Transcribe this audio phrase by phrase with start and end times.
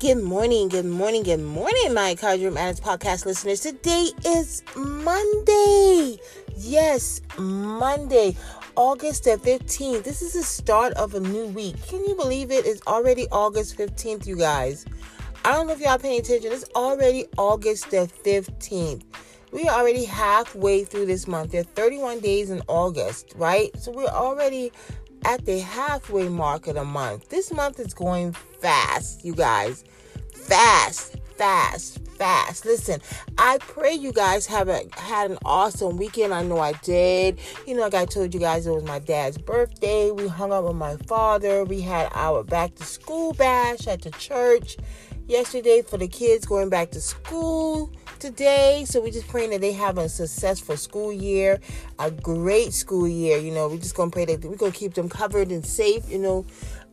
[0.00, 3.60] Good morning, good morning, good morning, my College Room Addicts podcast listeners.
[3.60, 6.16] Today is Monday.
[6.56, 8.34] Yes, Monday,
[8.76, 10.04] August the 15th.
[10.04, 11.76] This is the start of a new week.
[11.86, 12.64] Can you believe it?
[12.64, 14.86] It's already August 15th, you guys.
[15.44, 16.50] I don't know if y'all paying attention.
[16.50, 19.02] It's already August the 15th.
[19.52, 21.50] We are already halfway through this month.
[21.50, 23.70] There are 31 days in August, right?
[23.78, 24.72] So we're already
[25.24, 27.28] at the halfway mark of the month.
[27.28, 29.84] This month is going fast, you guys.
[30.32, 32.64] Fast, fast, fast.
[32.64, 33.00] Listen,
[33.38, 36.34] I pray you guys have a, had an awesome weekend.
[36.34, 37.38] I know I did.
[37.66, 40.10] You know, like I told you guys, it was my dad's birthday.
[40.10, 41.64] We hung out with my father.
[41.64, 44.76] We had our back to school bash at the church
[45.30, 48.84] yesterday for the kids going back to school today.
[48.86, 51.60] So we're just praying that they have a successful school year,
[52.00, 53.38] a great school year.
[53.38, 56.10] You know, we're just gonna pray that we're gonna keep them covered and safe.
[56.10, 56.46] You know,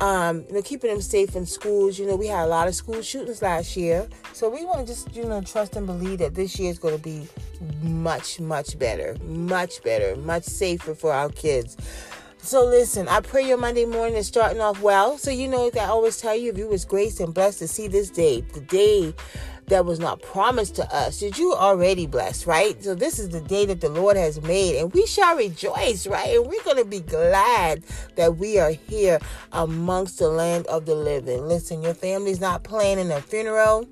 [0.00, 1.98] um, you know, keeping them safe in schools.
[1.98, 4.86] You know, we had a lot of school shootings last year, so we want to
[4.86, 7.28] just you know trust and believe that this year is to be
[7.82, 11.76] much, much better, much better, much safer for our kids.
[12.44, 15.16] So listen, I pray your Monday morning is starting off well.
[15.16, 17.68] So you know that I always tell you if you was graced and blessed to
[17.68, 19.14] see this day, the day
[19.68, 22.82] that was not promised to us, that you already blessed, right?
[22.82, 26.36] So this is the day that the Lord has made, and we shall rejoice, right?
[26.36, 27.84] And we're gonna be glad
[28.16, 29.20] that we are here
[29.52, 31.46] amongst the land of the living.
[31.46, 33.88] Listen, your family's not planning a funeral.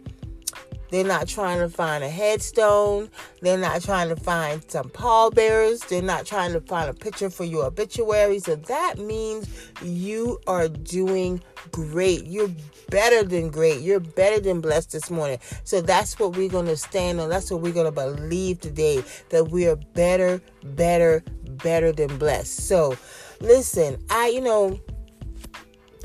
[0.91, 3.11] They're not trying to find a headstone.
[3.41, 5.81] They're not trying to find some pallbearers.
[5.81, 8.39] They're not trying to find a picture for your obituary.
[8.41, 9.49] So that means
[9.83, 12.27] you are doing great.
[12.27, 12.51] You're
[12.91, 13.81] better than great.
[13.81, 15.39] You're better than blessed this morning.
[15.65, 17.29] So that's what we're going to stand on.
[17.29, 21.23] That's what we're going to believe today that we are better, better,
[21.63, 22.67] better than blessed.
[22.67, 22.97] So
[23.41, 24.81] listen, I, you know,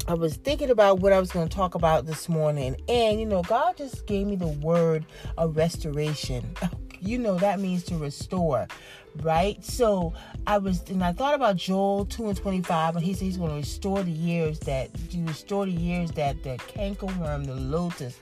[0.08, 3.26] I was thinking about what I was going to talk about this morning, and you
[3.26, 5.06] know, God just gave me the word
[5.38, 6.56] of restoration.
[7.02, 8.68] You know, that means to restore,
[9.22, 9.64] right?
[9.64, 10.16] So
[10.48, 13.52] I was, and I thought about Joel 2 and 25, and he says he's going
[13.52, 18.18] to restore the years that, you restore the years that the cankerworm, the locust,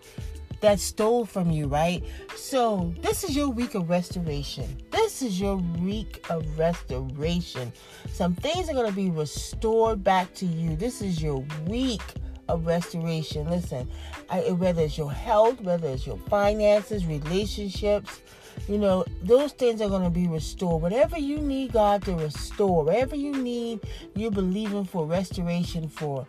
[0.63, 2.01] that stole from you, right?
[2.37, 4.81] So, this is your week of restoration.
[4.91, 7.73] This is your week of restoration.
[8.13, 10.77] Some things are going to be restored back to you.
[10.77, 12.01] This is your week
[12.47, 13.49] of restoration.
[13.49, 13.89] Listen,
[14.29, 18.21] I, whether it's your health, whether it's your finances, relationships,
[18.69, 20.81] you know, those things are going to be restored.
[20.81, 23.81] Whatever you need God to restore, whatever you need,
[24.15, 26.25] you're believing for restoration for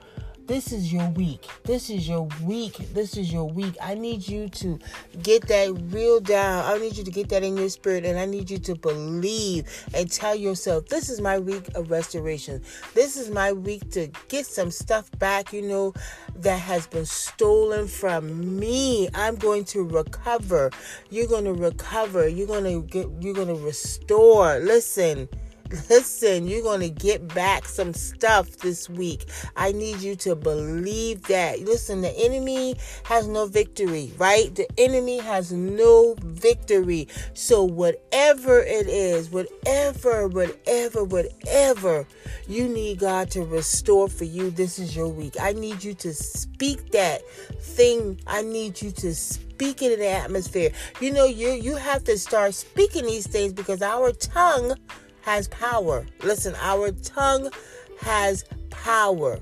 [0.47, 1.47] this is your week.
[1.65, 2.77] This is your week.
[2.93, 3.77] This is your week.
[3.81, 4.79] I need you to
[5.23, 6.65] get that real down.
[6.65, 9.67] I need you to get that in your spirit and I need you to believe
[9.95, 12.63] and tell yourself, this is my week of restoration.
[12.95, 15.95] This is my week to get some stuff back, you know,
[16.37, 19.09] that has been stolen from me.
[19.15, 20.71] I'm going to recover.
[21.11, 22.29] You're going to recover.
[22.29, 24.59] You're going to get you're going to restore.
[24.59, 25.29] Listen.
[25.91, 29.29] Listen, you're going to get back some stuff this week.
[29.57, 31.61] I need you to believe that.
[31.61, 34.55] Listen, the enemy has no victory, right?
[34.55, 37.09] The enemy has no victory.
[37.33, 42.07] So, whatever it is, whatever, whatever, whatever
[42.47, 45.35] you need God to restore for you, this is your week.
[45.41, 47.29] I need you to speak that
[47.61, 48.21] thing.
[48.27, 50.71] I need you to speak it in the atmosphere.
[51.01, 54.75] You know, you you have to start speaking these things because our tongue
[55.25, 56.07] has power.
[56.23, 57.51] Listen, our tongue
[58.01, 59.41] has power.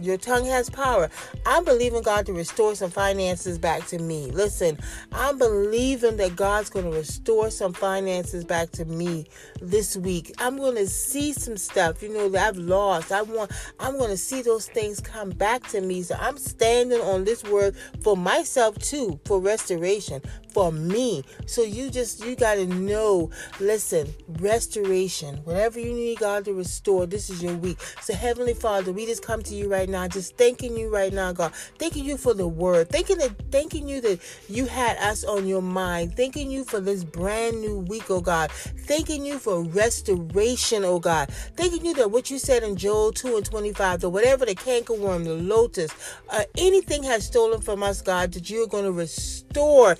[0.00, 1.08] Your tongue has power.
[1.46, 4.30] I'm believing God to restore some finances back to me.
[4.30, 4.78] Listen,
[5.12, 9.26] I'm believing that God's going to restore some finances back to me
[9.60, 10.32] this week.
[10.38, 13.12] I'm going to see some stuff, you know, that I've lost.
[13.12, 16.02] I want I'm going to see those things come back to me.
[16.02, 20.22] So I'm standing on this word for myself too, for restoration,
[20.54, 21.24] for me.
[21.46, 25.36] So you just you got to know, listen, restoration.
[25.44, 27.78] Whatever you need God to restore, this is your week.
[28.00, 31.32] So Heavenly Father, we just come to you right now, just thanking you right now,
[31.32, 31.52] God.
[31.78, 32.88] Thanking you for the word.
[32.88, 36.16] Thanking that thanking you that you had us on your mind.
[36.16, 38.50] Thanking you for this brand new week, oh God.
[38.50, 41.30] Thanking you for restoration, oh God.
[41.56, 45.24] Thanking you that what you said in Joel 2 and 25, that whatever the cankerworm,
[45.24, 45.94] the locust,
[46.30, 49.96] uh, anything has stolen from us, God, that you're going to restore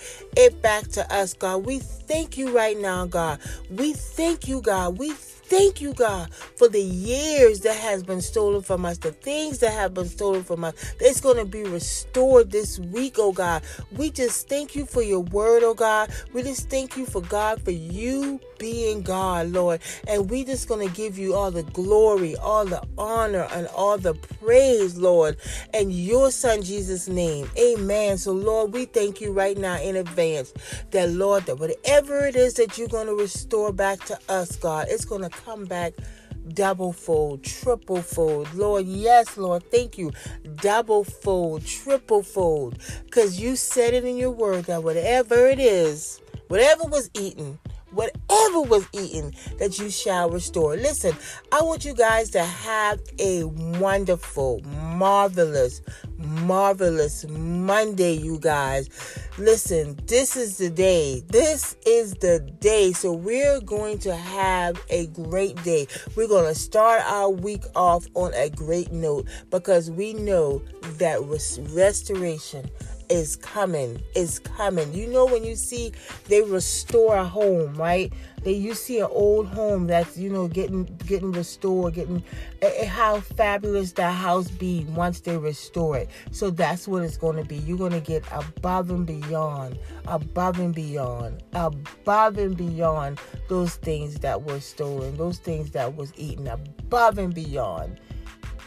[0.50, 1.64] back to us, God.
[1.64, 3.40] We thank you right now, God.
[3.70, 4.98] We thank you, God.
[4.98, 9.58] We thank you, God, for the years that has been stolen from us, the things
[9.58, 10.74] that have been stolen from us.
[11.00, 13.62] It's going to be restored this week, oh God.
[13.92, 16.10] We just thank you for your word, oh God.
[16.32, 19.82] We just thank you for God, for you being God, Lord.
[20.08, 23.98] And we just going to give you all the glory, all the honor, and all
[23.98, 25.36] the praise, Lord,
[25.74, 27.46] in your son Jesus' name.
[27.58, 28.16] Amen.
[28.16, 30.54] So, Lord, we thank you right now in advance
[30.92, 34.86] that, Lord, that whatever it is that you're going to restore back to us, God,
[34.88, 35.92] it's going to come back
[36.54, 38.52] double fold, triple fold.
[38.54, 40.10] Lord, yes, Lord, thank you.
[40.56, 42.78] Double fold, triple fold.
[43.04, 47.58] Because you said it in your word that whatever it is, whatever was eaten,
[47.94, 50.76] whatever was eaten, that you shall restore.
[50.76, 51.16] Listen,
[51.52, 55.80] I want you guys to have a wonderful, marvelous,
[56.18, 58.88] marvelous Monday, you guys.
[59.38, 61.22] Listen, this is the day.
[61.28, 62.92] This is the day.
[62.92, 65.86] So we're going to have a great day.
[66.16, 70.62] We're going to start our week off on a great note because we know
[70.98, 71.20] that
[71.74, 72.70] restoration
[73.14, 74.92] is coming is coming.
[74.92, 75.92] You know when you see
[76.26, 78.12] they restore a home right?
[78.42, 82.24] They you see an old home that's you know getting getting restored getting
[82.60, 86.10] uh, how fabulous that house be once they restore it.
[86.32, 87.56] So that's what it's going to be.
[87.56, 89.78] You're going to get above and beyond
[90.08, 96.12] above and beyond above and beyond those things that were stolen those things that was
[96.16, 98.00] eaten above and beyond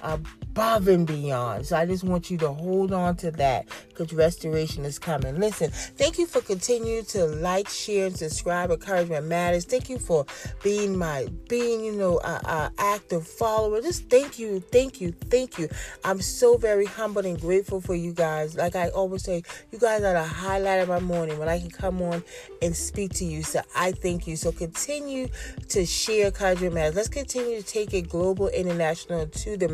[0.04, 1.66] above and beyond.
[1.66, 5.40] So I just want you to hold on to that because restoration is coming.
[5.40, 8.72] Listen, thank you for continuing to like, share, and subscribe.
[8.72, 9.66] Encouragement matters.
[9.66, 10.26] Thank you for
[10.64, 13.82] being my being, you know, a, active follower.
[13.82, 15.70] Just thank you, thank you, thank you.
[16.04, 18.56] I'm so very humbled and grateful for you guys.
[18.56, 21.70] Like I always say, you guys are the highlight of my morning when I can
[21.70, 22.24] come on
[22.62, 23.44] and speak to you.
[23.44, 24.36] So I thank you.
[24.36, 25.30] So continue
[25.70, 26.96] to share encouragement matters.
[26.96, 29.68] Let's continue to take it global, international to the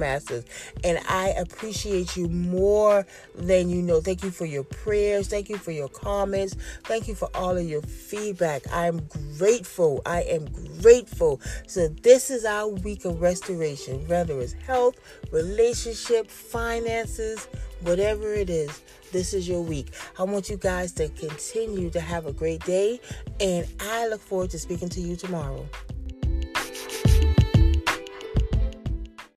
[0.83, 3.05] And I appreciate you more
[3.35, 4.01] than you know.
[4.01, 5.27] Thank you for your prayers.
[5.27, 6.55] Thank you for your comments.
[6.83, 8.63] Thank you for all of your feedback.
[8.71, 10.01] I am grateful.
[10.05, 10.47] I am
[10.81, 11.41] grateful.
[11.67, 14.99] So, this is our week of restoration, whether it's health,
[15.31, 17.47] relationship, finances,
[17.81, 18.81] whatever it is.
[19.11, 19.93] This is your week.
[20.17, 22.99] I want you guys to continue to have a great day,
[23.39, 25.67] and I look forward to speaking to you tomorrow.